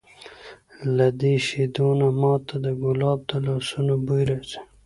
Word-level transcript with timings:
له 0.95 1.07
دې 1.21 1.33
شیدو 1.47 1.87
نه 2.01 2.07
ما 2.19 2.33
ته 2.47 2.55
د 2.65 2.67
کلاب 2.81 3.19
د 3.29 3.31
لاسونو 3.45 3.93
بوی 4.05 4.23
راځي! 4.29 4.59